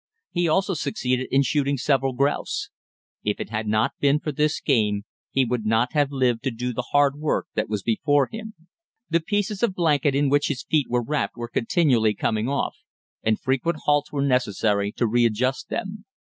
He 0.31 0.47
also 0.47 0.73
succeeded 0.73 1.27
in 1.29 1.43
shooting 1.43 1.77
several 1.77 2.13
grouse. 2.13 2.69
If 3.23 3.39
it 3.39 3.51
had 3.51 3.67
not 3.67 3.91
been 3.99 4.19
for 4.19 4.31
this 4.31 4.59
game, 4.59 5.03
he 5.29 5.45
would 5.45 5.63
not 5.63 5.93
have 5.93 6.09
lived 6.11 6.41
to 6.45 6.49
do 6.49 6.73
the 6.73 6.87
hard 6.89 7.19
work 7.19 7.45
that 7.53 7.69
was 7.69 7.83
before 7.83 8.25
him. 8.31 8.55
The 9.11 9.19
pieces 9.19 9.61
of 9.61 9.75
blanket 9.75 10.15
in 10.15 10.27
which 10.27 10.47
his 10.47 10.63
feet 10.63 10.87
were 10.89 11.03
wrapped 11.03 11.35
were 11.37 11.47
continually 11.47 12.15
coming 12.15 12.49
off, 12.49 12.77
and 13.21 13.39
frequent 13.39 13.81
halts 13.85 14.11
were 14.11 14.23
necessary 14.25 14.91
to 14.93 15.05
readjust 15.05 15.69
them. 15.69 16.03